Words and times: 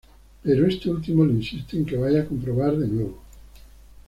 Pero 0.41 0.65
este 0.65 0.89
último 0.89 1.23
le 1.23 1.33
insiste 1.33 1.77
en 1.77 1.85
que 1.85 1.95
vaya 1.95 2.21
a 2.21 2.25
comprobar 2.25 2.75
de 2.75 2.87
nuevo. 2.87 3.21